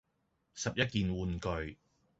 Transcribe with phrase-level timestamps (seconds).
[0.55, 1.77] 十一件玩具